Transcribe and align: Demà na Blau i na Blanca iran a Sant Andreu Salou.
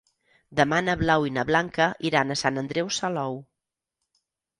Demà 0.59 0.77
na 0.85 0.95
Blau 1.01 1.25
i 1.29 1.33
na 1.35 1.43
Blanca 1.49 1.87
iran 2.11 2.37
a 2.37 2.37
Sant 2.41 2.57
Andreu 2.63 2.89
Salou. 2.97 3.37